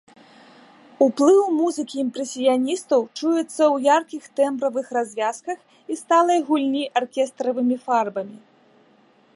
[1.05, 5.59] Уплыў музыкі імпрэсіяністаў чуецца ў яркіх тэмбравых развязках
[5.93, 8.37] і сталай гульні аркестравымі фарбамі.